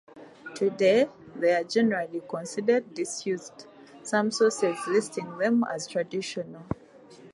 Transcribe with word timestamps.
Today, 0.55 1.07
they 1.35 1.53
are 1.53 1.63
generally 1.63 2.23
considered 2.27 2.95
disused- 2.95 3.67
some 4.03 4.31
sources 4.31 4.75
listing 4.87 5.37
them 5.37 5.63
as 5.71 5.85
"traditional". 5.85 6.63